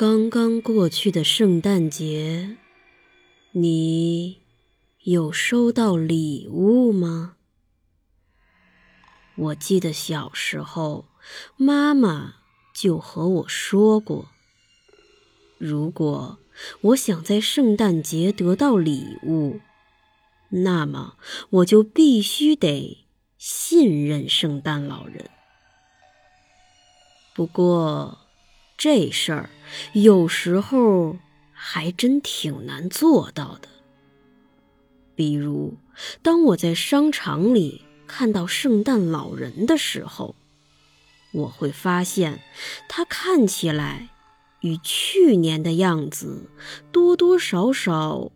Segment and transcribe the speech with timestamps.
[0.00, 2.56] 刚刚过去的圣诞节，
[3.52, 4.40] 你
[5.02, 7.36] 有收到礼物吗？
[9.36, 11.04] 我记得小时候，
[11.58, 12.36] 妈妈
[12.74, 14.30] 就和我说过，
[15.58, 16.38] 如果
[16.80, 19.60] 我想在圣诞节得到礼物，
[20.48, 21.18] 那么
[21.50, 23.04] 我就必须得
[23.36, 25.28] 信任圣诞老人。
[27.34, 28.16] 不过，
[28.80, 29.50] 这事儿
[29.92, 31.18] 有时候
[31.52, 33.68] 还真挺难做到的。
[35.14, 35.76] 比如，
[36.22, 40.34] 当我在商场里看到圣诞老人的时候，
[41.32, 42.40] 我会发现
[42.88, 44.08] 他看起来
[44.60, 46.48] 与去年的样子
[46.90, 48.32] 多多少少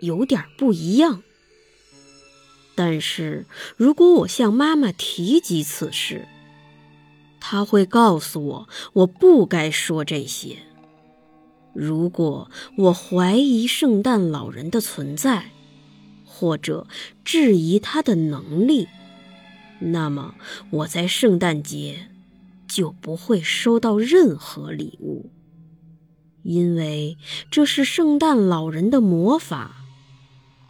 [0.00, 1.22] 有点不一样。
[2.74, 6.26] 但是如果我向妈妈提及此事，
[7.54, 10.58] 他会告诉我，我不该说这些。
[11.72, 15.52] 如果我怀疑圣诞老人的存在，
[16.24, 16.88] 或者
[17.24, 18.88] 质疑他的能力，
[19.78, 20.34] 那么
[20.70, 22.08] 我在圣诞节
[22.66, 25.30] 就不会收到任何礼物，
[26.42, 27.16] 因为
[27.52, 29.76] 这是圣诞老人的魔法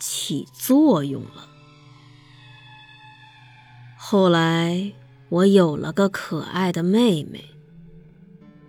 [0.00, 1.46] 起作用了。
[3.96, 4.94] 后来。
[5.32, 7.42] 我有了个可爱的妹妹，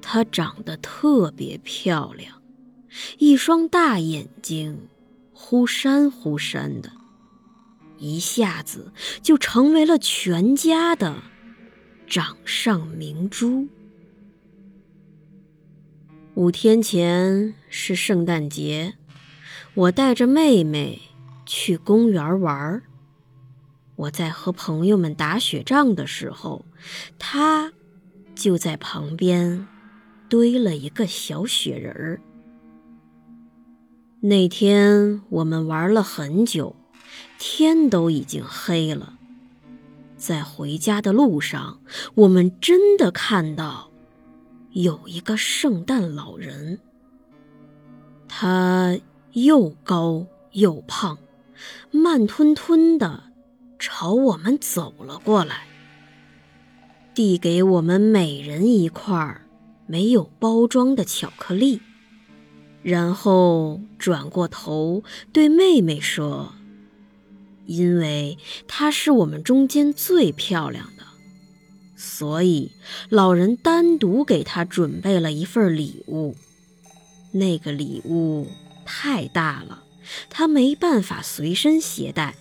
[0.02, 2.42] 她长得特别漂亮，
[3.18, 4.88] 一双大眼睛
[5.34, 6.94] 忽闪忽闪的，
[7.98, 11.22] 一下子就成为了全家的
[12.08, 13.68] 掌上明珠。
[16.36, 18.94] 五天前是圣诞节，
[19.74, 21.02] 我带着妹妹
[21.46, 22.84] 去公园玩儿。
[23.96, 26.66] 我在和朋友们打雪仗的时候，
[27.20, 27.72] 他
[28.36, 29.68] 就在旁边
[30.28, 32.22] 堆了一个小雪人儿。
[34.20, 36.76] 那天我们玩了很久，
[37.38, 39.20] 天都已经黑了。
[40.18, 41.82] 在回家的路上，
[42.16, 43.92] 我们真的看到
[44.72, 46.80] 有一个圣诞老人。
[48.28, 48.98] 他
[49.34, 51.18] 又高又胖，
[51.92, 53.33] 慢吞吞的。
[53.80, 55.68] 朝我们走了过来，
[57.14, 59.42] 递给我们每人一块
[59.86, 61.82] 没有包装的巧克力，
[62.82, 66.54] 然后转过头对妹妹说
[67.68, 71.04] ：“因为她是我们中间最漂亮的，
[71.96, 72.72] 所以
[73.10, 76.36] 老人单独给她准备了一份礼物。
[77.34, 78.48] 那个礼物
[78.86, 79.84] 太大了，
[80.30, 82.36] 她没办法随身携带。”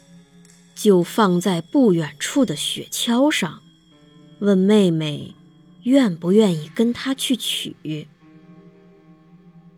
[0.83, 3.63] 就放在不远处的雪橇上，
[4.41, 5.33] 问妹妹
[5.85, 8.09] 愿不愿意跟他去取。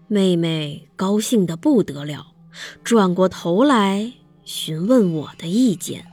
[0.09, 2.28] 妹妹高兴得不得了，
[2.82, 4.15] 转过头来
[4.47, 6.06] 询问我的意见。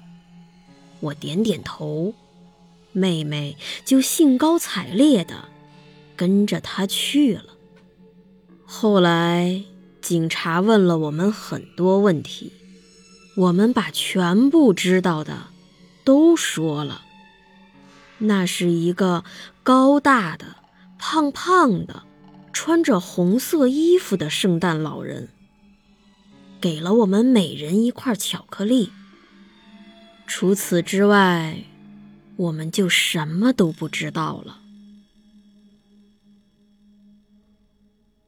[1.00, 2.14] 我点点头，
[2.92, 5.46] 妹妹就兴高采烈地
[6.18, 7.46] 跟着他去了。
[8.66, 9.64] 后来，
[10.02, 12.52] 警察问了我们很多问题。
[13.36, 15.48] 我们把全部知道的
[16.04, 17.02] 都说了。
[18.20, 19.24] 那是一个
[19.64, 20.58] 高大的、
[21.00, 22.04] 胖胖的、
[22.54, 25.30] 穿着红色衣服的圣诞老人，
[26.60, 28.92] 给了我们每人一块巧克力。
[30.28, 31.64] 除此之外，
[32.36, 34.60] 我们就什么都不知道了。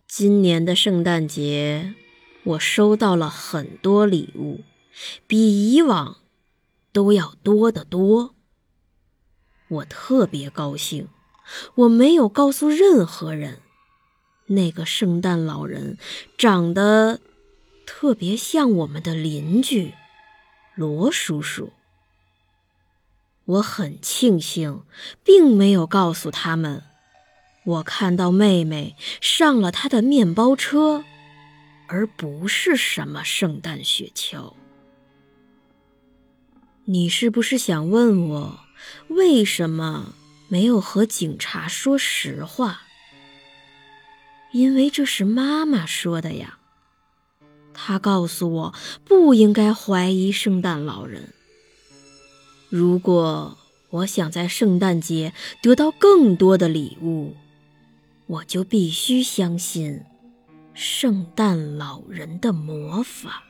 [0.07, 1.93] 今年的圣诞节，
[2.43, 4.61] 我收到了很多礼物。
[5.27, 6.17] 比以往
[6.91, 8.35] 都要多得多。
[9.67, 11.07] 我特别高兴，
[11.75, 13.61] 我没有告诉任何人，
[14.47, 15.97] 那个圣诞老人
[16.37, 17.19] 长得
[17.85, 19.93] 特别像我们的邻居
[20.75, 21.73] 罗叔叔。
[23.45, 24.83] 我很庆幸，
[25.23, 26.83] 并没有告诉他们，
[27.65, 31.03] 我看到妹妹上了他的面包车，
[31.87, 34.53] 而不是什么圣诞雪橇。
[36.85, 38.59] 你是不是想问我
[39.07, 40.13] 为什么
[40.49, 42.81] 没有和警察说实话？
[44.51, 46.59] 因为这是妈妈说的呀。
[47.73, 48.75] 她告诉我
[49.05, 51.29] 不应该怀疑圣诞老人。
[52.69, 53.57] 如果
[53.89, 57.35] 我想在圣诞节得到更多的礼物，
[58.27, 60.01] 我就必须相信
[60.73, 63.43] 圣诞老人的魔法。